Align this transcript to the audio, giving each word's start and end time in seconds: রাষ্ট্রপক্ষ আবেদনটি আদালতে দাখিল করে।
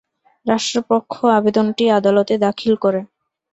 রাষ্ট্রপক্ষ 0.45 1.13
আবেদনটি 1.37 1.83
আদালতে 1.97 2.33
দাখিল 2.45 2.73
করে। 2.83 3.01